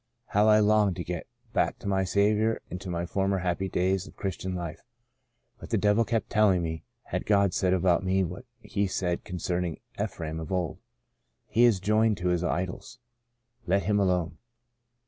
How 0.29 0.47
I 0.49 0.57
longed 0.57 0.95
to 0.95 1.03
get 1.03 1.27
back 1.53 1.77
to 1.77 1.87
my 1.87 2.05
Saviour 2.05 2.59
and 2.71 2.81
to 2.81 2.89
the 2.89 3.05
former 3.05 3.37
happy 3.37 3.69
days 3.69 4.07
of 4.07 4.15
Christian 4.15 4.55
life; 4.55 4.81
but 5.59 5.69
the 5.69 5.77
devil 5.77 6.03
kept 6.05 6.31
telling 6.31 6.63
me 6.63 6.83
God 7.25 7.41
had 7.43 7.53
said 7.53 7.71
about 7.71 8.03
hie 8.03 8.23
what 8.23 8.45
He 8.63 8.87
said 8.87 9.23
concerning 9.23 9.79
Ephraim 10.03 10.39
of 10.39 10.51
old, 10.51 10.79
* 11.17 11.45
He 11.49 11.65
is 11.65 11.79
joined 11.79 12.17
to 12.17 12.29
his 12.29 12.43
idols, 12.43 12.97
let 13.67 13.83
him 13.83 13.99
alone.' 13.99 14.39